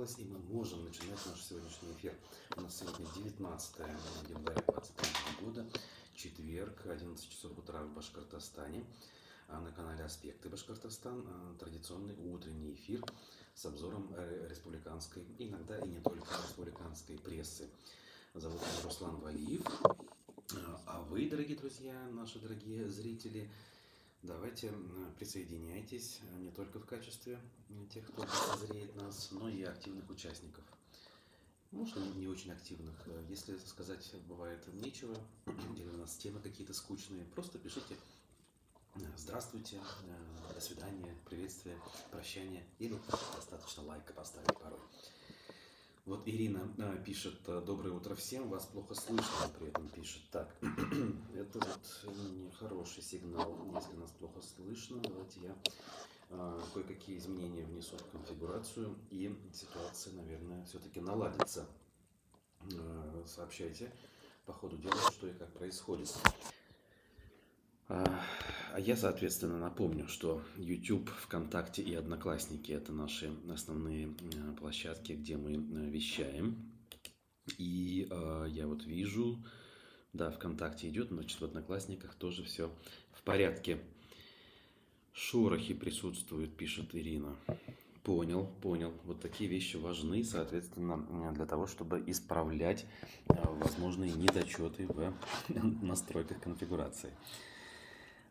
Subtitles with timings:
[0.00, 2.14] наладилось, и мы можем начинать наш сегодняшний эфир.
[2.56, 3.78] У нас сегодня 19
[4.30, 5.66] января 2023 года,
[6.14, 8.84] четверг, 11 часов утра в Башкортостане.
[9.48, 13.04] А на канале «Аспекты Башкортостан» а, традиционный утренний эфир
[13.54, 14.14] с обзором
[14.48, 17.68] республиканской, иногда и не только республиканской прессы.
[18.34, 19.62] Зовут меня Руслан Валиев.
[20.86, 23.50] А вы, дорогие друзья, наши дорогие зрители,
[24.22, 24.72] давайте
[25.18, 27.38] присоединяйтесь не только в качестве
[27.92, 28.26] тех, кто
[28.66, 30.64] зреет нас, но и активных участников.
[31.70, 32.94] Может, не очень активных.
[33.28, 35.16] Если сказать бывает нечего,
[35.76, 37.96] или у нас темы какие-то скучные, просто пишите
[39.16, 39.78] здравствуйте,
[40.54, 41.76] до свидания, приветствие,
[42.10, 42.98] прощание, или
[43.36, 44.80] достаточно лайка поставить порой.
[46.10, 50.22] Вот Ирина а, пишет, э, доброе утро всем, вас плохо слышно, при этом пишет.
[50.32, 50.56] Так,
[51.36, 55.00] это вот нехороший сигнал, если нас плохо слышно.
[55.04, 55.56] Давайте я
[56.30, 61.68] а, кое-какие изменения внесу в конфигурацию, и ситуация, наверное, все-таки наладится.
[62.76, 63.92] А, сообщайте
[64.46, 66.12] по ходу дела, что и как происходит.
[68.72, 75.36] А я, соответственно, напомню, что YouTube, ВКонтакте и Одноклассники– это наши основные э, площадки, где
[75.36, 76.70] мы э, вещаем.
[77.58, 79.42] И э, я вот вижу,
[80.12, 82.70] да, ВКонтакте идет, значит, в Одноклассниках тоже все
[83.12, 83.80] в порядке.
[85.12, 87.36] Шорохи присутствуют, пишет Ирина.
[88.04, 88.94] Понял, понял.
[89.04, 92.86] Вот такие вещи важны, соответственно, для того, чтобы исправлять
[93.28, 95.12] э, возможные недочеты в
[95.82, 97.10] настройках конфигурации.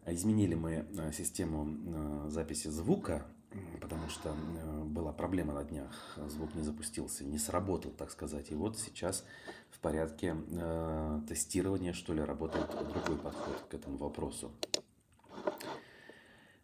[0.06, 3.26] Изменили мы э, систему э, записи звука,
[3.80, 6.18] потому что э, была проблема на днях.
[6.28, 8.52] Звук не запустился, не сработал, так сказать.
[8.52, 9.24] И вот сейчас
[9.70, 10.36] в порядке
[11.28, 14.52] тестирования, что ли, работает другой подход к этому вопросу.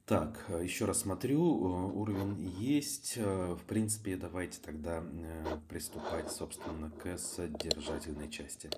[0.06, 3.18] Так, еще раз смотрю, уровень есть.
[3.18, 5.04] В принципе, давайте тогда
[5.68, 8.70] приступать, собственно, к содержательной части.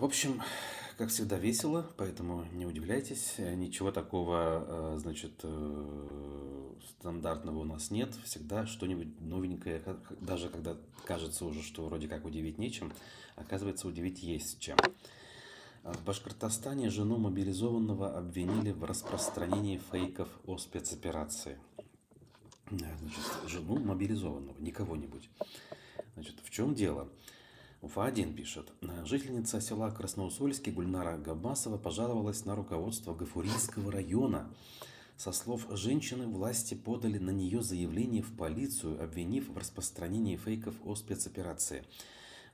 [0.00, 0.42] В общем,
[0.98, 3.36] как всегда, весело, поэтому не удивляйтесь.
[3.38, 8.14] Ничего такого, э, значит, э, стандартного у нас нет.
[8.22, 9.82] Всегда что-нибудь новенькое,
[10.20, 12.92] даже когда кажется уже, что вроде как удивить нечем,
[13.36, 14.76] оказывается, удивить есть чем.
[15.82, 21.58] В Башкортостане жену мобилизованного обвинили в распространении фейков о спецоперации.
[22.68, 25.30] Значит, жену мобилизованного, не кого-нибудь.
[26.16, 27.08] Значит, в чем дело?
[27.82, 28.72] Уфа-1 пишет.
[29.04, 34.48] Жительница села Красноусольский Гульнара Габасова пожаловалась на руководство Гафурийского района.
[35.16, 40.94] Со слов женщины, власти подали на нее заявление в полицию, обвинив в распространении фейков о
[40.94, 41.84] спецоперации.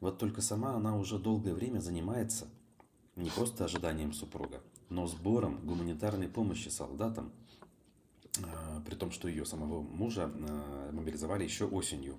[0.01, 2.49] Вот только сама она уже долгое время занимается
[3.15, 7.33] не просто ожиданием супруга, но сбором гуманитарной помощи солдатам,
[8.43, 12.19] а, при том, что ее самого мужа а, мобилизовали еще осенью.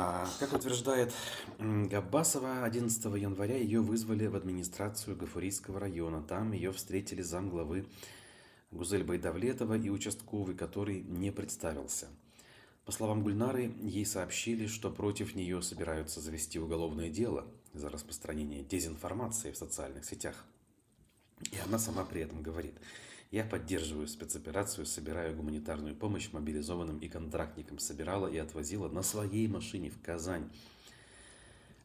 [0.00, 1.12] А, как утверждает
[1.58, 6.22] Габбасова, 11 января ее вызвали в администрацию Гафурийского района.
[6.22, 7.84] Там ее встретили замглавы
[8.70, 12.06] Гузель Байдавлетова и участковый, который не представился.
[12.84, 19.50] По словам Гульнары, ей сообщили, что против нее собираются завести уголовное дело за распространение дезинформации
[19.50, 20.44] в социальных сетях.
[21.50, 22.74] И она сама при этом говорит–
[23.30, 27.78] я поддерживаю спецоперацию, собираю гуманитарную помощь мобилизованным и контрактникам.
[27.78, 30.48] Собирала и отвозила на своей машине в Казань.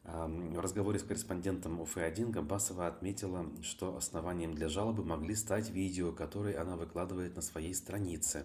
[0.04, 6.58] В разговоре с корреспондентом УФ-1 Габасова отметила, что основанием для жалобы могли стать видео, которые
[6.58, 8.44] она выкладывает на своей странице.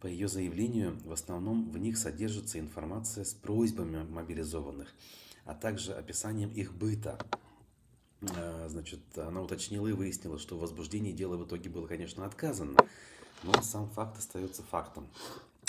[0.00, 4.88] По ее заявлению, в основном в них содержится информация с просьбами мобилизованных,
[5.44, 7.18] а также описанием их быта.
[8.22, 12.76] А, значит, она уточнила и выяснила, что в возбуждении дела в итоге было, конечно, отказано,
[13.42, 15.08] но сам факт остается фактом.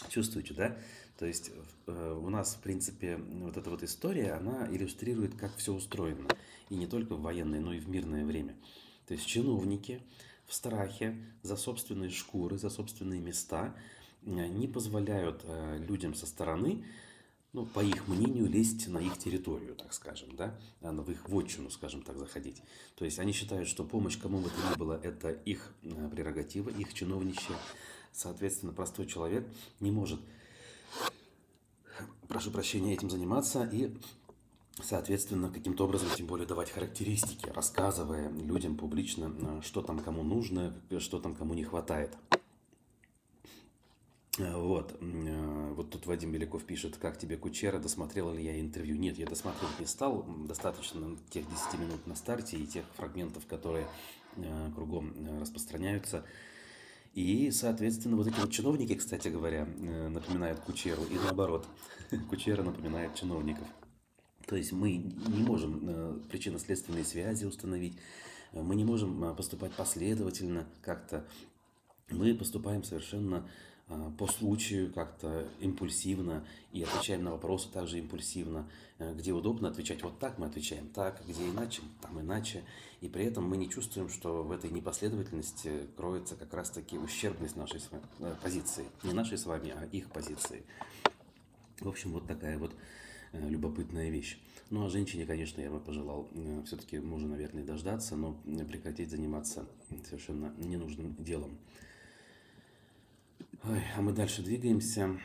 [0.09, 0.77] Чувствуете, да?
[1.17, 1.51] То есть
[1.85, 6.27] э, у нас, в принципе, вот эта вот история, она иллюстрирует, как все устроено.
[6.69, 8.55] И не только в военное, но и в мирное время.
[9.07, 10.01] То есть чиновники
[10.47, 13.75] в страхе за собственные шкуры, за собственные места
[14.23, 16.83] э, не позволяют э, людям со стороны
[17.53, 21.69] ну, по их мнению, лезть на их территорию, так скажем, да, а, в их вотчину,
[21.69, 22.61] скажем так, заходить.
[22.95, 26.69] То есть они считают, что помощь кому бы то ни было, это их э, прерогатива,
[26.69, 27.55] их чиновничья.
[28.13, 29.45] Соответственно, простой человек
[29.81, 30.21] не может,
[32.27, 33.93] прошу прощения, этим заниматься и
[34.81, 40.73] соответственно, каким-то образом, тем более, давать характеристики, рассказывая людям публично, э, что там кому нужно,
[40.99, 42.15] что там кому не хватает.
[44.37, 48.95] Вот, вот тут Вадим Беляков пишет, как тебе Кучера, досмотрел ли я интервью.
[48.95, 53.85] Нет, я досмотреть не стал, достаточно тех 10 минут на старте и тех фрагментов, которые
[54.73, 56.23] кругом распространяются.
[57.13, 61.67] И, соответственно, вот эти вот чиновники, кстати говоря, напоминают Кучеру, и наоборот,
[62.29, 63.67] Кучера напоминает чиновников.
[64.47, 67.97] То есть мы не можем причинно-следственные связи установить,
[68.53, 71.27] мы не можем поступать последовательно как-то.
[72.09, 73.45] Мы поступаем совершенно
[74.17, 78.67] по случаю, как-то импульсивно и отвечаем на вопросы также импульсивно.
[79.01, 82.63] Э, где удобно отвечать вот так, мы отвечаем так, где иначе, там иначе.
[83.01, 87.81] И при этом мы не чувствуем, что в этой непоследовательности кроется как раз-таки ущербность нашей
[88.19, 88.85] э, позиции.
[89.01, 90.63] Не нашей с вами, а их позиции.
[91.79, 92.75] В общем, вот такая вот
[93.31, 94.39] э, любопытная вещь.
[94.69, 96.29] Ну, а женщине, конечно, я бы пожелал
[96.65, 98.39] все-таки мужа, наверное, дождаться, но
[98.69, 99.67] прекратить заниматься
[100.07, 101.57] совершенно ненужным делом.
[103.63, 105.19] Ой, а мы дальше двигаемся.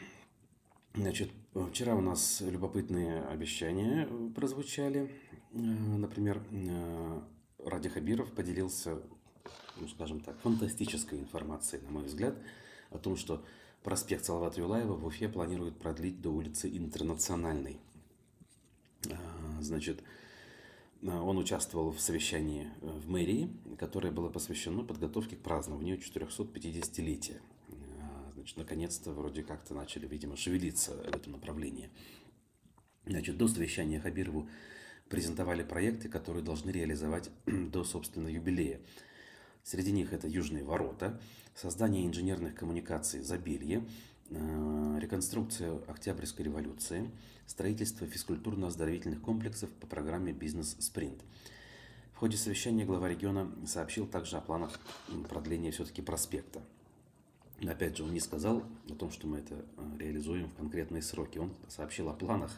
[0.95, 1.31] Значит,
[1.71, 5.11] вчера у нас любопытные обещания прозвучали.
[5.53, 6.43] Например,
[7.65, 9.03] Ради Хабиров поделился,
[9.77, 12.37] ну, скажем так, фантастической информацией, на мой взгляд,
[12.91, 13.45] о том, что
[13.83, 17.79] проспект Салавата Юлаева в Уфе планируют продлить до улицы Интернациональной.
[19.61, 20.03] Значит,
[21.03, 27.41] он участвовал в совещании в мэрии, которое было посвящено подготовке к празднованию 450-летия
[28.47, 31.91] значит, наконец-то вроде как-то начали, видимо, шевелиться в этом направлении.
[33.05, 34.49] Значит, до совещания Хабирову
[35.09, 38.81] презентовали проекты, которые должны реализовать до, собственно, юбилея.
[39.65, 41.21] Среди них это Южные ворота,
[41.57, 43.85] создание инженерных коммуникаций Забелье,
[44.31, 47.11] э, реконструкция Октябрьской революции,
[47.49, 51.21] строительство физкультурно-оздоровительных комплексов по программе «Бизнес-спринт».
[52.13, 54.79] В ходе совещания глава региона сообщил также о планах
[55.29, 56.63] продления все-таки проспекта.
[57.65, 61.39] Опять же, он не сказал о том, что мы это э, реализуем в конкретные сроки.
[61.39, 62.53] Он сообщил о планах.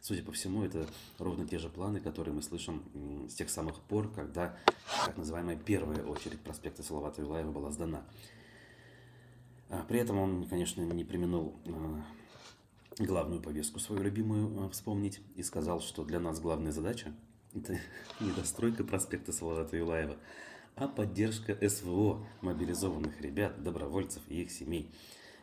[0.00, 0.86] Судя по всему, это
[1.18, 2.82] ровно те же планы, которые мы слышим
[3.28, 4.56] с тех самых пор, когда
[5.04, 8.04] так называемая первая очередь проспекта Салавата Юлаева была сдана.
[9.68, 15.42] А при этом он, конечно, не применил э, главную повестку свою любимую э, вспомнить и
[15.42, 17.12] сказал, что для нас главная задача–
[17.54, 17.78] это
[18.20, 20.16] недостройка проспекта Салавата Юлаева,
[20.78, 24.90] а поддержка СВО, мобилизованных ребят, добровольцев и их семей.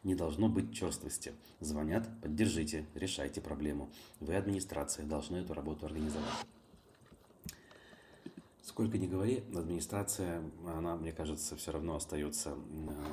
[0.04, 1.34] Не должно быть черствости.
[1.60, 3.90] Звонят, поддержите, решайте проблему.
[4.20, 6.30] Вы, администрация, должны эту работу организовать.
[8.62, 12.58] Сколько ни говори, администрация, она, мне кажется, все равно остается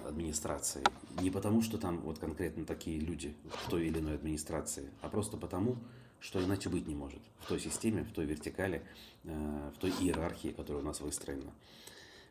[0.07, 0.85] администрацией.
[1.21, 5.37] Не потому, что там вот конкретно такие люди в той или иной администрации, а просто
[5.37, 5.77] потому,
[6.21, 7.21] что иначе быть не может.
[7.41, 8.83] В той системе, в той вертикали,
[9.25, 11.53] э, в той иерархии, которая у нас выстроена.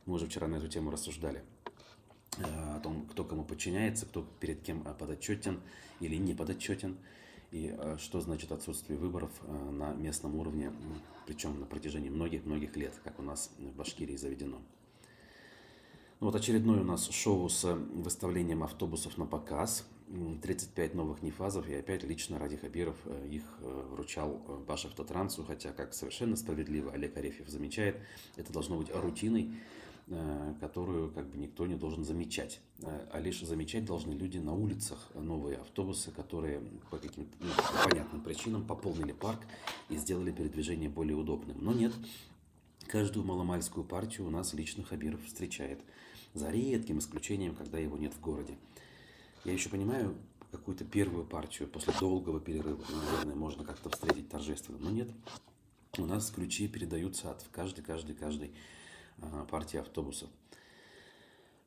[0.05, 1.43] Мы уже вчера на эту тему рассуждали
[2.37, 5.61] э, о том, кто кому подчиняется, кто перед кем э, подотчетен
[5.99, 6.97] или не подотчетен,
[7.51, 10.71] и э, что значит отсутствие выборов на местном уровне,
[11.27, 14.59] причем на протяжении многих-многих лет, как у нас в Башкирии заведено.
[16.19, 19.85] Ну вот очередное у нас шоу с выставлением автобусов на показ.
[20.41, 22.97] 35 новых нефазов, и опять лично Ради Хабиров
[23.29, 27.95] их вручал Башавтотрансу, хотя, как совершенно справедливо Олег Арефьев замечает,
[28.35, 29.53] это должно быть рутиной,
[30.59, 32.59] которую как бы никто не должен замечать.
[32.79, 37.49] Э, а лишь замечать должны люди на улицах новые автобусы, которые по каким-то ну,
[37.89, 39.41] понятным причинам пополнили парк
[39.89, 41.57] и сделали передвижение более удобным.
[41.61, 41.93] Но нет,
[42.87, 45.79] каждую маломальскую партию у нас лично Хабиров встречает.
[46.33, 48.57] За редким исключением, когда его нет в городе.
[49.43, 50.15] Я еще понимаю,
[50.51, 54.77] какую-то первую партию после долгого перерыва, наверное, можно как-то встретить торжественно.
[54.79, 55.09] Но нет,
[55.97, 58.51] у нас ключи передаются от каждый, каждый, каждый
[59.49, 60.29] партии автобусов.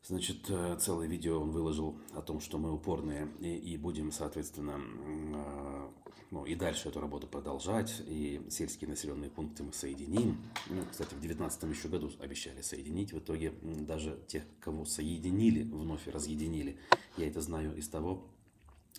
[0.07, 4.79] Значит, э, целое видео он выложил о том, что мы упорные и, и будем, соответственно,
[4.79, 5.89] э,
[6.31, 10.37] ну, и дальше эту работу продолжать, и сельские населенные пункты мы соединим.
[10.69, 16.07] Ну, кстати, в 2019 еще году обещали соединить, в итоге даже тех, кого соединили, вновь
[16.07, 16.79] разъединили.
[17.17, 18.27] Я это знаю из того,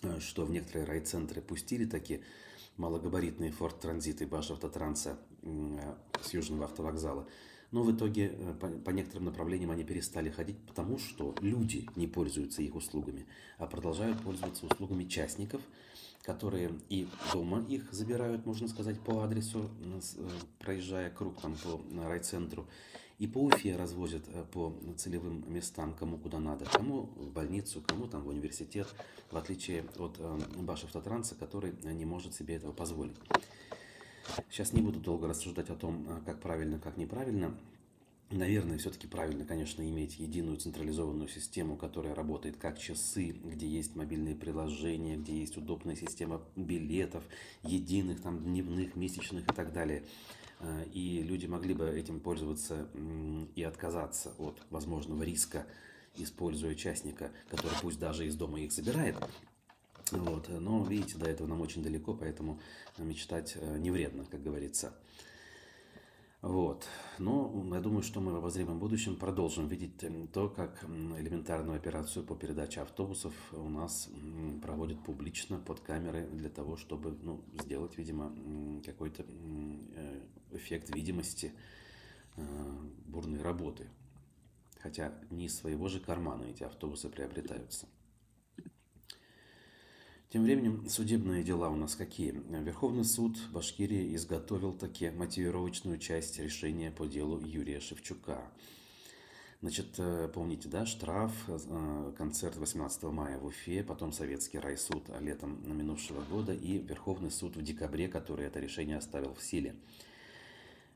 [0.02, 2.22] э, что в некоторые райцентры пустили такие
[2.78, 5.20] малогабаритные Форд Транзит и Баш Автотранса
[6.20, 7.28] с Южного автовокзала.
[7.72, 12.06] Но в итоге э, по, по некоторым направлениям они перестали ходить, потому что люди не
[12.06, 13.26] пользуются их услугами,
[13.58, 15.60] а продолжают пользоваться услугами частников,
[16.22, 20.28] которые и дома их забирают, можно сказать, по адресу, э,
[20.60, 22.66] проезжая круг там по райцентру,
[23.18, 28.06] и по Уфе развозят э, по целевым местам, кому куда надо, кому в больницу, кому
[28.06, 28.86] там в университет,
[29.30, 30.18] в отличие от
[30.56, 33.16] Башавтотранса, который не может себе этого позволить.
[34.50, 37.54] Сейчас не буду долго рассуждать о том, а, как правильно, как неправильно.
[38.30, 44.34] Наверное, все-таки правильно, конечно, иметь единую централизованную систему, которая работает как часы, где есть мобильные
[44.34, 47.22] приложения, где есть удобная система билетов,
[47.62, 50.02] единых, там, дневных, месячных и так далее.
[50.58, 52.88] А, и люди могли бы этим пользоваться
[53.54, 55.64] и отказаться от возможного риска,
[56.16, 59.16] используя частника, который пусть даже из дома их забирает.
[60.12, 60.48] Вот.
[60.48, 62.60] Но, видите, до этого нам очень далеко, поэтому
[62.98, 64.92] мечтать э, не вредно, как говорится.
[66.42, 66.86] Вот.
[67.18, 72.24] Но я думаю, что мы в обозримом будущем продолжим видеть эм, то, как элементарную операцию
[72.24, 74.08] по передаче автобусов у нас
[74.62, 78.32] проводят публично под камеры для того, чтобы ну, сделать, видимо,
[78.84, 80.20] какой-то э,
[80.52, 81.52] эффект видимости
[82.36, 82.42] э,
[83.06, 83.88] бурной работы.
[84.78, 87.88] Хотя не из своего же кармана эти автобусы приобретаются.
[90.36, 92.32] Тем временем судебные дела у нас какие?
[92.50, 98.42] Верховный суд Башкирии изготовил таки мотивировочную часть решения по делу Юрия Шевчука.
[99.62, 105.58] Значит, э, помните, да, штраф, э, концерт 18 мая в Уфе, потом Советский райсуд летом
[105.74, 109.74] минувшего года и Верховный суд в декабре, который это решение оставил в силе.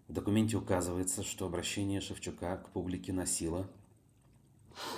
[0.07, 3.67] В документе указывается, что обращение Шевчука к публике носило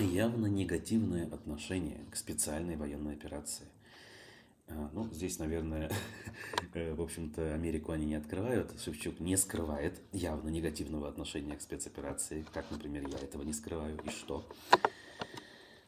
[0.00, 3.68] явно негативное отношение к специальной военной операции–
[4.92, 5.90] ну, здесь, наверное,
[6.74, 8.78] э, в общем-то, Америку они не открывают.
[8.80, 13.98] Шевчук не скрывает явно негативного отношения к спецоперации, как, например, я этого не скрываю.
[14.04, 14.46] И что?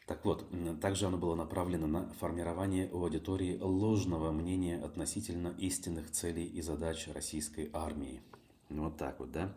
[0.06, 0.46] Так вот,
[0.82, 7.08] также оно было направлено на формирование у аудитории ложного мнения относительно истинных целей и задач
[7.08, 8.20] российской армии.
[8.68, 9.54] Вот так вот, да?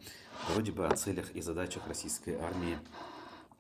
[0.50, 2.78] Вроде бы о целях и задачах российской армии,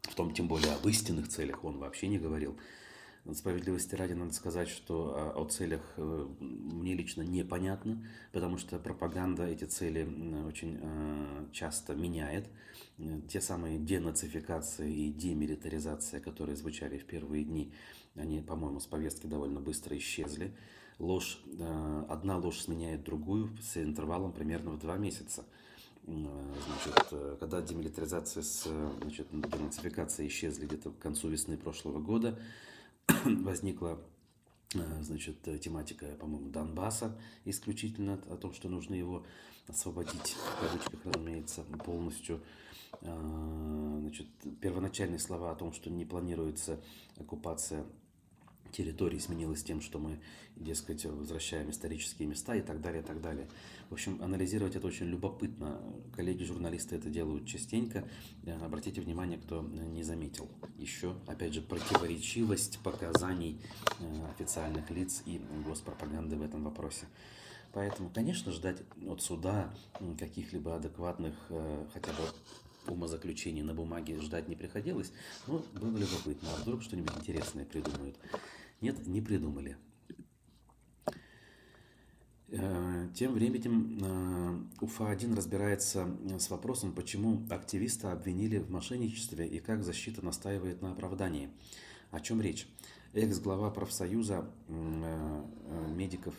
[0.03, 2.57] в том тем более об истинных целях он вообще не говорил.
[3.33, 9.45] Справедливости ради надо сказать, что а, о целях э, мне лично непонятно, потому что пропаганда
[9.45, 10.07] эти цели
[10.47, 12.47] очень а, часто меняет.
[13.29, 17.71] Те самые денацификации и демилитаризация, которые звучали в первые дни,
[18.15, 20.51] они, по-моему, с повестки довольно быстро исчезли.
[20.97, 21.39] Ложь,
[22.09, 25.43] одна ложь сменяет другую с интервалом примерно в два месяца.
[26.07, 28.65] Значит, э, когда демилитаризация с
[29.01, 32.39] значит, денацификацией исчезли где-то к концу весны прошлого года,
[33.25, 33.99] возникла
[34.73, 39.25] э, значит, тематика, по-моему, Донбасса исключительно о том, что нужно его
[39.67, 42.41] освободить, в кавычках, разумеется, полностью.
[43.01, 44.27] А, значит,
[44.61, 46.79] первоначальные слова о том, что не планируется
[47.17, 47.85] оккупация
[48.77, 50.19] территории сменилось тем, что мы,
[50.55, 53.47] дескать, возвращаем исторические места и так далее, и так далее.
[53.89, 55.81] В общем, анализировать это очень любопытно.
[56.15, 58.07] Коллеги-журналисты это делают частенько.
[58.43, 60.47] Э, обратите внимание, кто не заметил.
[60.77, 63.59] Еще, опять же, противоречивость показаний
[63.99, 67.07] э, официальных лиц и госпропаганды в этом вопросе.
[67.73, 69.73] Поэтому, конечно, ждать от суда
[70.19, 72.23] каких-либо адекватных, э, хотя бы
[72.87, 75.11] умозаключений на бумаге ждать не приходилось,
[75.47, 78.15] но было любопытно, а вдруг что-нибудь интересное придумают.
[78.79, 79.77] Нет, не придумали.
[82.49, 89.83] Э, тем временем э, УФА-1 разбирается с вопросом, почему активиста обвинили в мошенничестве и как
[89.83, 91.49] защита настаивает на оправдании.
[92.11, 92.67] О чем речь?
[93.13, 95.43] Экс-глава профсоюза э,
[95.95, 96.35] медиков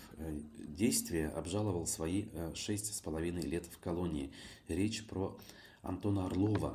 [0.56, 4.32] действия обжаловал свои шесть с половиной лет в колонии.
[4.68, 5.36] Речь про
[5.82, 6.72] Антона Орлова,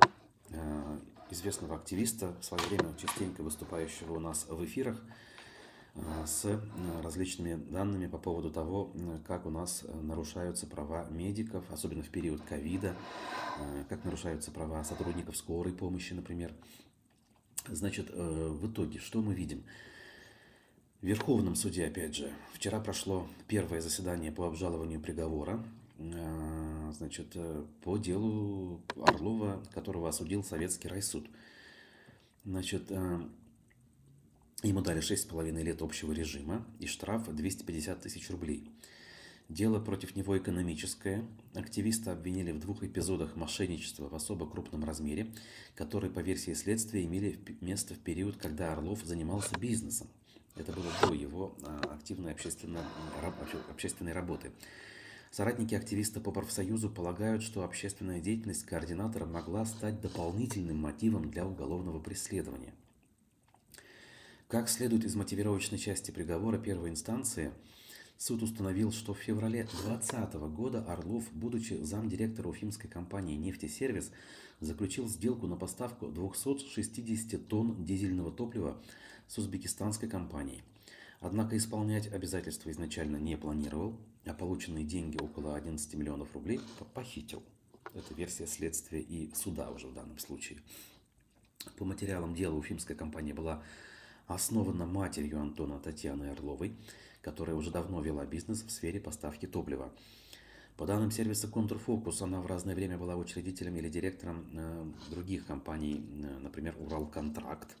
[1.30, 5.12] известного активиста, в свое время частенько выступающего у нас в эфирах, Э,
[6.26, 6.58] с э,
[7.02, 12.42] различными данными по поводу того, э, как у нас нарушаются права медиков, особенно в период
[12.42, 12.96] ковида,
[13.88, 16.52] как нарушаются права сотрудников скорой помощи, например.
[17.68, 19.62] Значит, в итоге, что мы видим?
[21.00, 25.64] В Верховном суде, опять же, вчера прошло первое заседание по обжалованию приговора,
[25.98, 27.36] значит,
[27.82, 31.26] по делу Орлова, которого осудил Советский райсуд.
[32.44, 32.90] Значит,
[34.64, 38.66] Ему дали 6,5 лет общего режима и штраф 250 тысяч рублей.
[39.50, 41.22] Дело против него экономическое.
[41.54, 45.30] Активиста обвинили в двух эпизодах мошенничества в особо крупном размере,
[45.74, 50.08] которые, по версии следствия, имели место в период, когда Орлов занимался бизнесом.
[50.56, 52.80] Это было до его а, активной общественной,
[53.68, 54.50] общественной работы.
[55.30, 62.00] Соратники активиста по профсоюзу полагают, что общественная деятельность координатора могла стать дополнительным мотивом для уголовного
[62.00, 62.72] преследования.
[64.54, 67.50] Как следует из мотивировочной части приговора первой инстанции,
[68.16, 74.12] суд установил, что в феврале 2020 года Орлов, будучи замдиректора уфимской компании «Нефтесервис»,
[74.60, 78.80] заключил сделку на поставку 260 тонн дизельного топлива
[79.26, 80.62] с узбекистанской компанией.
[81.18, 86.60] Однако исполнять обязательства изначально не планировал, а полученные деньги около 11 миллионов рублей
[86.94, 87.42] похитил.
[87.92, 90.60] Это версия следствия и суда уже в данном случае.
[91.76, 93.64] По материалам дела уфимская компания была
[94.26, 96.74] основана матерью Антона Татьяной Орловой,
[97.22, 99.92] которая уже давно вела бизнес в сфере поставки топлива.
[100.76, 106.04] По данным сервиса Контрфокус, она в разное время была учредителем или директором э, других компаний,
[106.22, 107.76] э, например, Уралконтракт.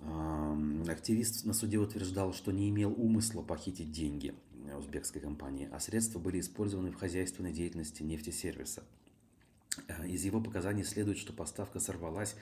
[0.00, 4.34] Э, активист на суде утверждал, что не имел умысла похитить деньги
[4.74, 8.82] узбекской компании, а средства были использованы в хозяйственной деятельности нефтесервиса.
[9.88, 12.36] Э, из его показаний следует, что поставка сорвалась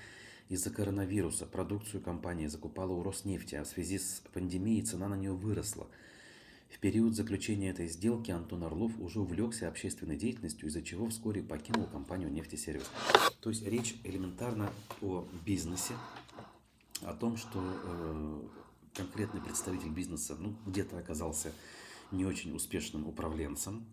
[0.49, 1.47] из-за коронавируса.
[1.47, 5.87] Продукцию компания закупала у Роснефти, а в связи с пандемией цена на нее выросла.
[6.71, 11.87] В период заключения этой сделки Антон Орлов уже увлекся общественной деятельностью, из-за чего вскоре покинул
[11.87, 12.91] компанию «Нефтесервис».
[13.41, 14.71] То есть речь элементарно
[15.01, 15.95] о бизнесе,
[17.03, 18.41] о том, что э,
[18.95, 21.53] конкретный представитель бизнеса ну, где-то оказался
[22.11, 23.87] не очень успешным управленцем,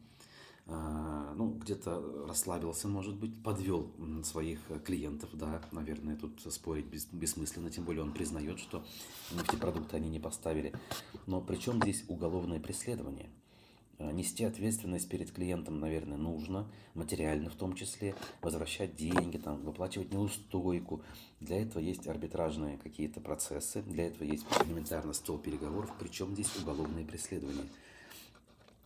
[0.67, 3.91] ну, где-то расслабился, может быть, подвел
[4.23, 8.83] своих клиентов, да, наверное, тут спорить бессмысленно, тем более он признает, что
[9.31, 10.73] нефтепродукты они не поставили.
[11.27, 13.29] Но при чем здесь уголовное преследование?
[13.97, 20.13] А, нести ответственность перед клиентом, наверное, нужно, материально в том числе, возвращать деньги, там, выплачивать
[20.13, 21.01] неустойку.
[21.39, 27.05] Для этого есть арбитражные какие-то процессы, для этого есть элементарно стол переговоров, причем здесь уголовное
[27.05, 27.65] преследование–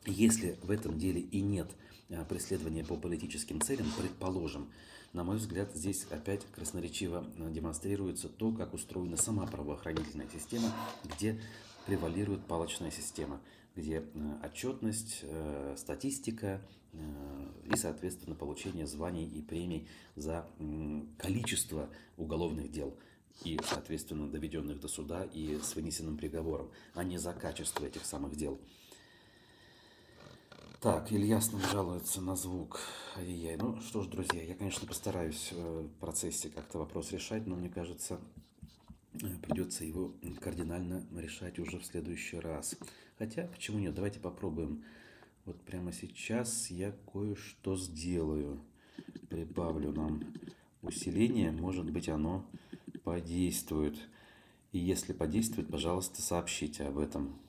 [0.05, 1.67] если в этом деле и нет
[2.09, 4.69] а, преследования по политическим целям, предположим,
[5.13, 10.71] на мой взгляд, здесь опять красноречиво а, демонстрируется то, как устроена сама правоохранительная система,
[11.03, 11.39] где
[11.85, 13.41] превалирует палочная система,
[13.75, 16.61] где а, отчетность, э, статистика
[16.93, 16.97] э,
[17.73, 20.47] и, соответственно, получение званий и премий за
[21.17, 22.97] количество уголовных дел
[23.43, 28.35] и, соответственно, доведенных до суда и с вынесенным приговором, а не за качество этих самых
[28.35, 28.59] дел.
[30.85, 32.79] Так, Ильяс нам жалуется на звук.
[33.17, 33.57] Ай-яй.
[33.57, 37.69] Ну что ж, друзья, я, конечно, постараюсь э, в процессе как-то вопрос решать, но мне
[37.69, 38.19] кажется,
[39.15, 42.75] э, придется его кардинально решать уже в следующий раз.
[43.17, 43.95] Хотя, почему нет?
[43.95, 44.83] Давайте попробуем.
[45.45, 48.61] Вот прямо сейчас я кое-что сделаю.
[49.27, 50.23] Прибавлю нам
[50.83, 51.49] усиление.
[51.49, 52.45] Может быть, оно
[53.03, 53.97] подействует.
[54.71, 57.39] И если подействует, пожалуйста, сообщите об этом.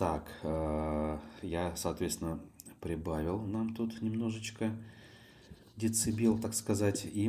[0.00, 2.40] Так, э, я, соответственно,
[2.80, 4.74] прибавил нам тут немножечко
[5.76, 7.28] децибел, так сказать, и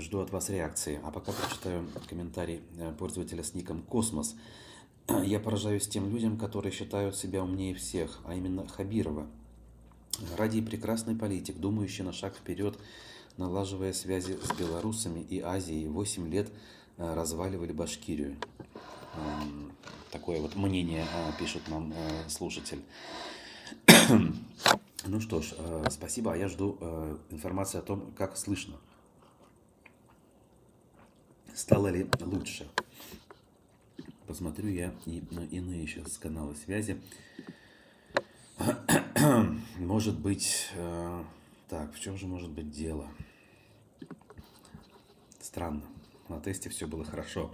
[0.00, 0.98] жду от вас реакции.
[1.04, 4.34] А пока прочитаю комментарий э, пользователя с ником Космос.
[5.22, 9.28] Я поражаюсь тем людям, которые считают себя умнее всех, а именно Хабирова.
[10.36, 12.76] Ради прекрасный политик, думающий на шаг вперед,
[13.36, 16.50] налаживая связи с белорусами и Азией, 8 лет
[16.96, 18.38] э, разваливали Башкирию.
[20.10, 22.82] Такое вот мнение а, пишет нам э, слушатель.
[25.04, 26.32] Ну что ж, э, спасибо.
[26.32, 28.76] А я жду э, информации о том, как слышно.
[31.54, 32.68] Стало ли лучше?
[34.28, 37.00] Посмотрю я и на иные сейчас каналы связи.
[39.78, 40.70] Может быть...
[41.68, 43.08] Так, в чем же может быть дело?
[45.40, 45.82] Странно.
[46.28, 47.50] На тесте все было хорошо.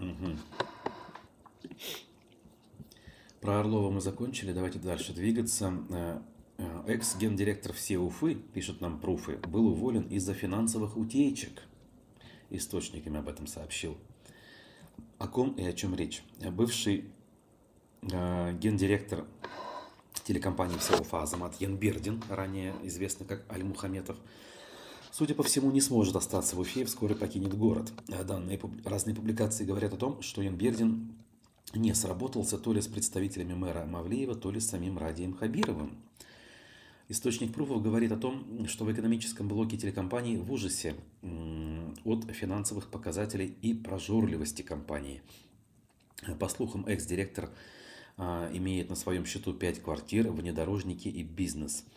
[0.00, 0.36] Угу.
[3.40, 5.72] Про Орлова мы закончили, давайте дальше двигаться.
[5.90, 6.20] Э,
[6.58, 11.62] э, экс-гендиректор все Уфы, пишет нам Пруфы, был уволен из-за финансовых утечек.
[12.50, 13.96] Источниками об этом сообщил.
[15.18, 16.22] О ком и о чем речь?
[16.40, 17.04] Бывший
[18.02, 19.26] э, гендиректор
[20.30, 24.16] телекомпании «Вся Уфа» Азамат Янбердин, ранее известный как Аль-Мухаметов,
[25.20, 27.92] судя по всему, не сможет остаться в Уфе и вскоре покинет город.
[28.10, 31.12] А данные разные публикации говорят о том, что Янбердин
[31.74, 35.98] не сработался то ли с представителями мэра Мавлеева, то ли с самим Радием Хабировым.
[37.10, 43.54] Источник Пруфов говорит о том, что в экономическом блоке телекомпании в ужасе от финансовых показателей
[43.60, 45.20] и прожорливости компании.
[46.38, 47.50] По слухам, экс-директор
[48.16, 51.84] а, имеет на своем счету 5 квартир, внедорожники и бизнес–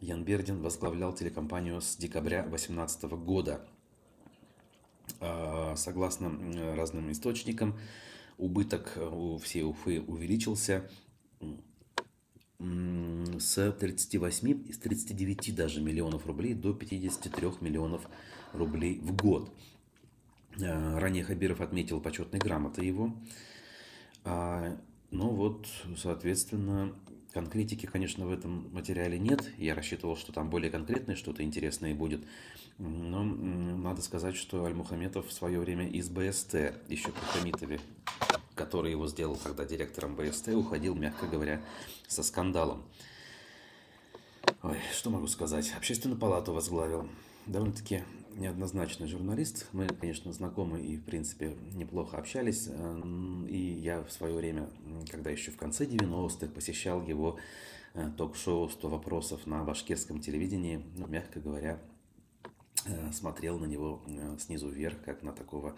[0.00, 3.66] Ян Бердин возглавлял телекомпанию с декабря 2018 года.
[5.20, 7.78] А, согласно разным источникам,
[8.36, 10.90] убыток у всей Уфы увеличился
[12.58, 18.02] с 38, с 39 даже миллионов рублей до 53 миллионов
[18.52, 19.50] рублей в год.
[20.60, 23.16] А, ранее Хабиров отметил почетной грамотой его.
[24.24, 24.78] А,
[25.10, 26.94] но вот, соответственно,
[27.36, 29.52] Конкретики, конечно, в этом материале нет.
[29.58, 32.24] Я рассчитывал, что там более конкретное что-то интересное будет.
[32.78, 36.54] Но надо сказать, что Аль-Мухаметов в свое время из БСТ,
[36.88, 37.80] еще при Хамитове,
[38.54, 41.60] который его сделал тогда директором БСТ, уходил, мягко говоря,
[42.08, 42.82] со скандалом.
[44.62, 45.74] Ой, что могу сказать?
[45.76, 47.06] Общественную палату возглавил.
[47.44, 48.02] Довольно-таки
[48.36, 49.66] неоднозначный журналист.
[49.72, 52.68] Мы, конечно, знакомы и, в принципе, неплохо общались.
[53.48, 54.68] И я в свое время,
[55.10, 57.38] когда еще в конце 90-х посещал его
[57.94, 61.80] э, ток-шоу «100 вопросов» на башкирском телевидении, ну, мягко говоря,
[62.84, 65.74] э, смотрел на него э, снизу вверх, как на такого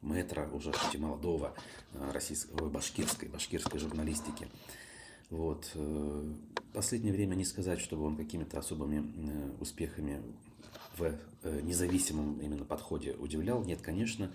[0.00, 1.54] мэтра уже почти молодого
[1.92, 4.48] российского, башкирской, башкирской журналистики.
[5.28, 5.70] Вот.
[6.72, 9.04] Последнее время не сказать, чтобы он какими-то особыми
[9.60, 10.22] успехами
[11.00, 13.64] в э, независимом именно подходе удивлял?
[13.64, 14.30] Нет, конечно.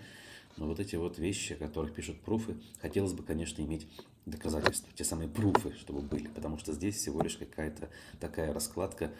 [0.56, 3.86] Но вот эти вот вещи, о которых пишут пруфы, хотелось бы, конечно, иметь
[4.24, 9.12] доказательства, те самые пруфы, чтобы были, потому что здесь всего лишь какая-то такая раскладка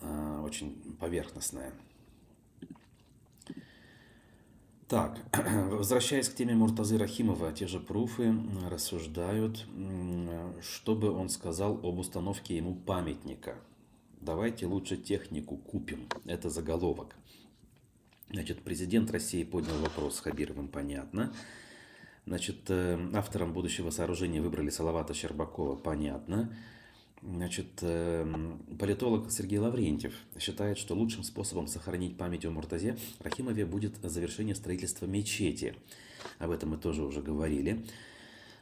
[0.00, 1.72] э, очень поверхностная.
[4.88, 5.18] Так,
[5.70, 8.34] возвращаясь к теме Муртазы Рахимова, те же пруфы
[8.68, 9.66] рассуждают,
[10.62, 13.56] что бы он сказал об установке ему памятника–
[14.20, 16.08] давайте лучше технику купим.
[16.24, 17.16] Это заголовок.
[18.30, 21.34] Значит, президент России поднял вопрос с Хабировым, понятно.
[22.26, 26.54] Значит, э, автором будущего сооружения выбрали Салавата Щербакова, понятно.
[27.22, 28.24] Значит, э,
[28.78, 35.06] политолог Сергей Лаврентьев считает, что лучшим способом сохранить память о Муртазе Рахимове будет завершение строительства
[35.06, 35.74] мечети.
[36.38, 37.84] Об этом мы тоже уже говорили.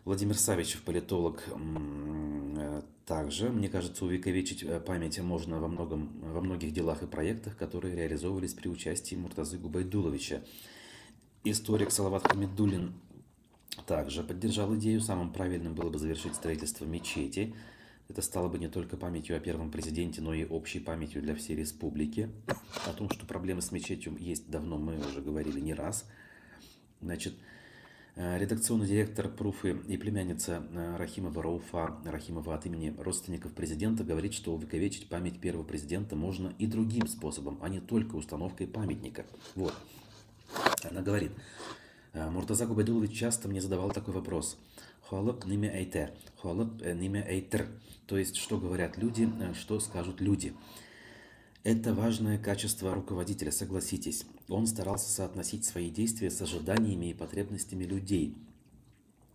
[0.09, 6.73] Владимир Савичев, политолог, э, также, мне кажется, увековечить э, память можно во, многом, во многих
[6.73, 10.41] делах и проектах, которые реализовывались при участии Муртазы Губайдуловича.
[11.45, 12.95] Историк Салават Хамидулин
[13.85, 17.55] также поддержал идею, самым правильным было бы завершить строительство мечети.
[18.09, 21.55] Это стало бы не только памятью о первом президенте, но и общей памятью для всей
[21.55, 22.31] республики.
[22.87, 26.07] О том, что проблемы с мечетью есть давно, мы уже говорили не раз.
[27.03, 27.35] Значит,
[28.19, 34.53] редакционный директор Пруфы и племянница э, Рахимова Рауфа Рахимова от имени родственников президента говорит, что
[34.53, 39.25] увековечить память первого президента можно и другим способом, а не только установкой памятника.
[39.55, 39.73] Вот.
[40.91, 41.31] Она говорит,
[42.13, 44.59] «Э, Муртаза Губайдулович часто мне задавал такой вопрос.
[45.03, 47.69] Хуалык ниме эйте, хуалык ниме эйтер.
[48.09, 50.55] То есть, что говорят люди, что скажут люди.
[51.65, 54.25] Это важное качество руководителя, согласитесь.
[54.49, 58.37] Он старался соотносить свои действия с ожиданиями и потребностями людей.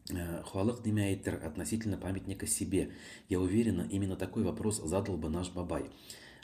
[0.09, 2.91] Э, Хуалык Немяйтер относительно памятника себе.
[3.29, 5.89] Я уверена, именно такой вопрос задал бы наш Бабай.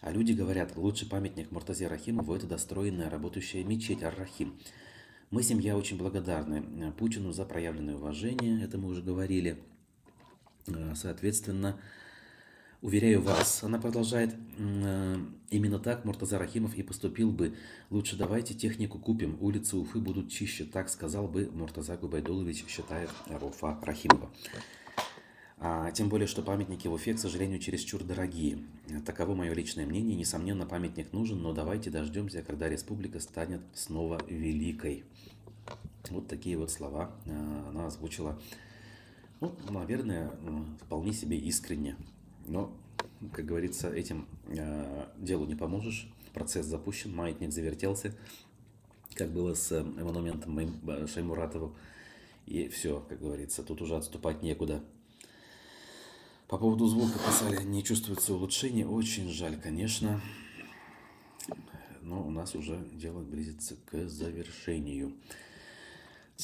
[0.01, 4.59] А люди говорят, лучший памятник Муртазе Рахимову– это достроенная работающая мечеть Ар-Рахим.
[5.31, 9.61] Мы, семья, очень благодарны э, Путину за проявленное уважение, это мы уже говорили.
[10.67, 11.79] Э, соответственно,
[12.81, 15.17] Уверяю вас, она продолжает, э,
[15.49, 17.53] именно так Муртаза Рахимов и поступил бы.
[17.89, 20.63] Лучше давайте технику купим, улицы Уфы будут чище.
[20.63, 24.29] Так сказал бы Муртаза Губайдулович, считает Руфа Рахимова.
[25.57, 28.59] А, тем более, что памятники в Уфе, к сожалению, чересчур дорогие.
[29.05, 30.15] Таково мое личное мнение.
[30.15, 35.03] Несомненно, памятник нужен, но давайте дождемся, когда республика станет снова великой.
[36.09, 38.39] Вот такие вот слова э, она озвучила,
[39.41, 40.31] ну, наверное,
[40.85, 41.97] вполне себе искренне.
[42.49, 42.75] Но,
[43.31, 46.11] как говорится, этим э, делу не поможешь.
[46.33, 48.15] Процесс запущен, маятник завертелся,
[49.13, 51.75] как было с э, монументом моим э, Шаймуратову.
[52.47, 54.83] И все, как говорится, тут уже отступать некуда.
[56.47, 58.87] По поводу звука писали, не чувствуется улучшение.
[58.87, 60.19] Очень жаль, конечно.
[62.01, 65.13] Но у нас уже дело близится к завершению.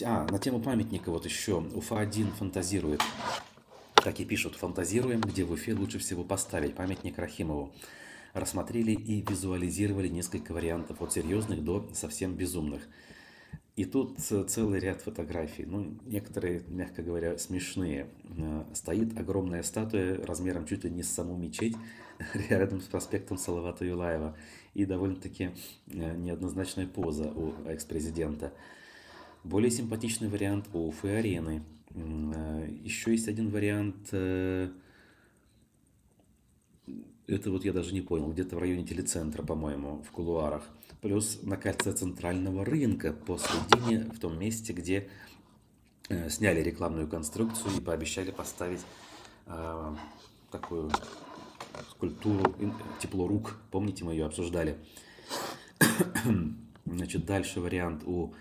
[0.03, 1.59] А, на тему памятника вот еще.
[1.59, 3.01] Уфа-1 фантазирует
[4.05, 7.73] так и пишут, фантазируем, где в Уфе лучше всего поставить памятник Рахимову.
[8.33, 12.83] Рассмотрели и визуализировали несколько вариантов, от серьезных до совсем безумных.
[13.75, 18.07] И тут целый ряд фотографий, ну, некоторые, мягко говоря, смешные.
[18.37, 21.75] Э, стоит огромная статуя размером чуть ли не с саму мечеть,
[22.49, 24.37] рядом с проспектом Салавата Юлаева.
[24.75, 25.49] И довольно-таки
[25.87, 28.53] э, неоднозначная поза у экс-президента.
[29.43, 34.09] Более симпатичный вариант у Уфы-арены– Э, Еще есть один вариант.
[34.11, 34.69] Э,
[37.27, 40.63] это вот я даже не понял, где-то в районе телецентра, по-моему, в кулуарах.
[41.01, 45.07] Плюс на кольце центрального рынка посредине, в том месте, где
[46.09, 48.81] э, сняли рекламную конструкцию и пообещали поставить
[49.45, 49.95] э,
[50.51, 50.91] такую
[51.91, 52.55] скульптуру
[52.99, 53.57] «Тепло рук».
[53.71, 54.77] Помните, мы ее обсуждали.
[56.85, 58.33] Значит, дальше вариант у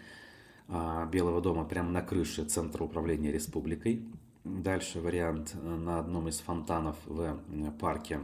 [0.69, 4.03] Белого дома прямо на крыше Центра управления республикой.
[4.45, 8.21] Дальше вариант э, на одном из фонтанов в э, парке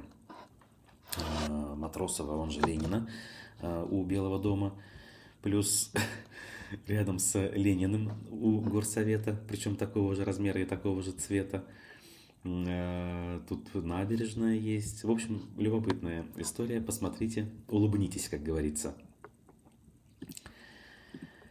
[1.17, 3.09] э, Матросова, он же Ленина,
[3.63, 4.75] у Белого дома.
[5.41, 5.93] плюс
[6.87, 11.65] рядом с Лениным у горсовета, причем такого же размера и такого же цвета.
[12.43, 15.05] Тут набережная есть.
[15.05, 16.81] В общем, любопытная история.
[16.81, 18.95] Посмотрите, улыбнитесь, как говорится.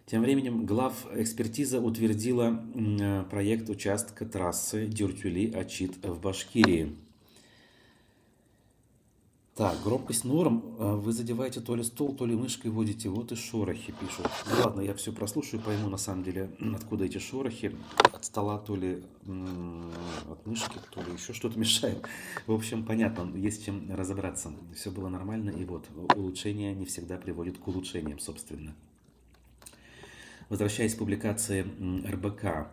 [0.09, 6.95] Тем временем глав экспертиза утвердила э, проект участка трассы Дюртюли-Ачит в Башкирии.
[9.53, 10.63] Так, громкость норм.
[10.79, 13.07] А, вы задеваете то ли стол, то ли мышкой водите.
[13.09, 14.27] Вот и шорохи пишут.
[14.49, 17.75] Ну ладно, я все прослушаю, пойму на самом деле, откуда эти шорохи.
[18.11, 19.03] От стола то ли
[20.31, 22.03] от мышки, то ли еще что-то мешает.
[22.47, 24.51] В общем, понятно, есть чем разобраться.
[24.75, 28.73] Все было нормально, и вот улучшение не всегда приводит к улучшениям, собственно.
[30.49, 31.61] Возвращаясь к публикации
[32.07, 32.67] РБК.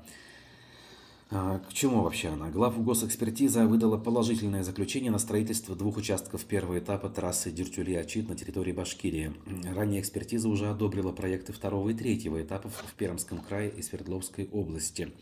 [1.29, 2.51] А, к чему вообще она?
[2.51, 8.73] Глав госэкспертиза выдала положительное заключение на строительство двух участков первого этапа трассы Дюртюли-Ачит на территории
[8.73, 9.35] Башкирии.
[9.75, 15.13] Ранее экспертиза уже одобрила проекты второго и третьего этапов в Пермском крае и Свердловской области.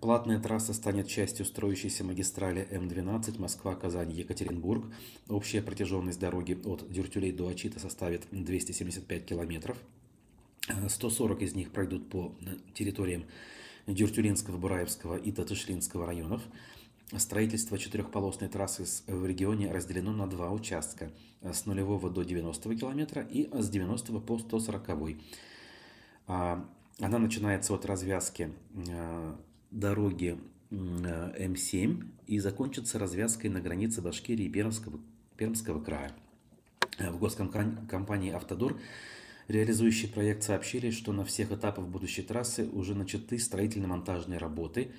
[0.00, 4.84] Платная трасса станет частью строящейся магистрали М12 Москва-Казань-Екатеринбург.
[5.28, 9.78] Общая протяженность дороги от Дюртюлей до Ачита составит 275 километров.
[10.68, 12.34] 140 из них пройдут по
[12.74, 13.24] территориям
[13.86, 16.42] Дюртюлинского, Бураевского и Татышлинского районов.
[17.16, 21.10] Строительство четырехполосной трассы в регионе разделено на два участка
[21.42, 25.16] с нулевого до 90 километра и с 90 по 140.
[26.26, 26.64] А,
[27.00, 28.52] она начинается от развязки
[29.70, 30.38] дороги
[30.70, 35.00] М7 и закончится развязкой на границе Башкирии и Пермского,
[35.36, 36.12] Пермского края.
[36.98, 38.78] В госкомпании «Автодор»
[39.48, 44.92] Реализующий проект сообщили, что на всех этапах будущей трассы уже начаты строительно-монтажные работы,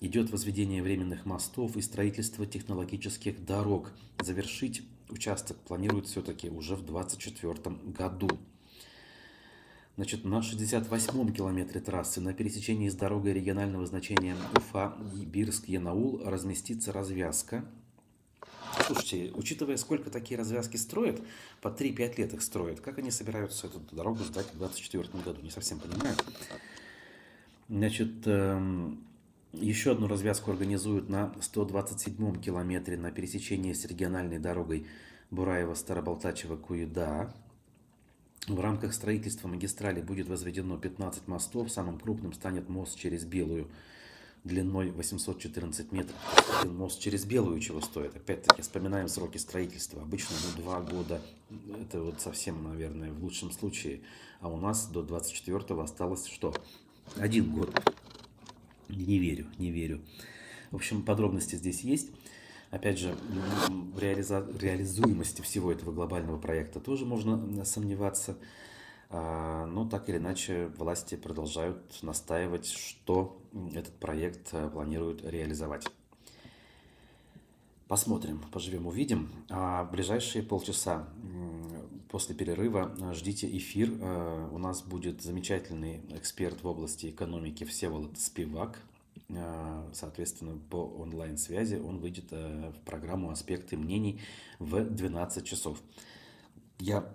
[0.00, 3.92] идет возведение временных мостов и строительство технологических дорог.
[4.20, 8.28] Завершить участок планируют все-таки уже в 2024 году.
[9.96, 17.64] Значит, на 68-м километре трассы на пересечении с дорогой регионального значения Уфа-Бирск-Янаул разместится развязка
[18.86, 21.20] Слушайте, учитывая, сколько такие развязки строят,
[21.60, 25.50] по 3-5 лет их строят, как они собираются эту дорогу сдать в 2024 году, не
[25.50, 26.16] совсем понимаю.
[27.68, 29.04] Значит, эм,
[29.52, 34.86] еще одну развязку организуют на 127-м километре на пересечении с региональной дорогой
[35.30, 37.32] Бураева-Старобалтачева-Куеда.
[38.46, 41.70] В рамках строительства магистрали будет возведено 15 мостов.
[41.70, 43.68] Самым крупным станет мост через Белую
[44.44, 46.16] длиной 814 метров.
[46.64, 48.16] Мост через Белую чего стоит.
[48.16, 50.02] Опять-таки, вспоминаем сроки строительства.
[50.02, 51.20] Обычно ну, два года.
[51.80, 54.00] Это вот совсем, наверное, в лучшем случае.
[54.40, 56.54] А у нас до 24-го осталось что?
[57.16, 57.74] Один год.
[58.88, 60.00] Не верю, не верю.
[60.70, 62.10] В общем, подробности здесь есть.
[62.70, 63.16] Опять же,
[63.68, 64.46] в реализа...
[64.60, 68.36] реализуемости всего этого глобального проекта тоже можно сомневаться.
[69.10, 73.40] А, но так или иначе власти продолжают настаивать, что
[73.74, 75.86] этот проект э, планируют реализовать.
[77.86, 79.30] Посмотрим, поживем, увидим.
[79.48, 81.08] А в ближайшие полчаса
[82.10, 83.96] после перерыва э, ждите эфир.
[83.98, 88.82] Э, у нас будет замечательный эксперт в области экономики Всеволод Спивак.
[89.92, 94.20] Соответственно, по онлайн-связи он выйдет в программу «Аспекты мнений»
[94.58, 95.82] в 12 часов.
[96.78, 97.12] Я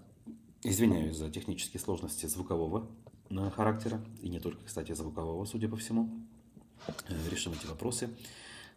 [0.63, 2.87] Извиняюсь за технические сложности звукового
[3.29, 6.09] э, характера, и не только, кстати, звукового, судя по всему.
[6.87, 6.93] Э,
[7.29, 8.09] решим эти вопросы.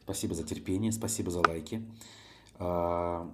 [0.03, 1.83] Спасибо за терпение, спасибо за лайки.
[2.59, 3.33] А,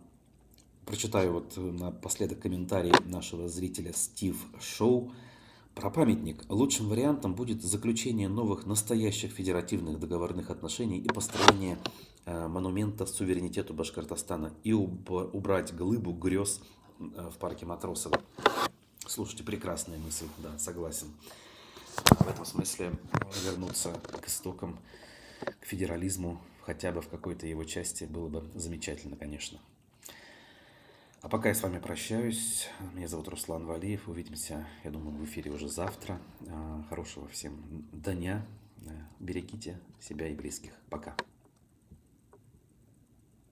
[0.85, 5.13] прочитаю вот напоследок комментарий нашего зрителя Стив Шоу.
[5.75, 6.45] Про памятник.
[6.51, 11.79] Лучшим вариантом будет заключение новых настоящих федеративных договорных отношений и построение
[12.27, 16.61] э, монумента суверенитету Башкортостана и убрать глыбу грез
[17.11, 18.21] в парке Матросова.
[19.07, 21.09] Слушайте, прекрасная мысль, да, согласен.
[22.11, 22.93] В этом смысле
[23.45, 24.79] вернуться к истокам,
[25.61, 29.59] к федерализму, хотя бы в какой-то его части, было бы замечательно, конечно.
[31.23, 32.69] А пока я с вами прощаюсь.
[32.95, 34.09] Меня зовут Руслан Валиев.
[34.09, 36.21] Увидимся, я думаю, в эфире уже завтра.
[36.41, 37.55] Э, хорошего всем
[37.93, 38.45] дня.
[38.85, 40.73] Э, берегите себя и близких.
[40.91, 41.15] Пока.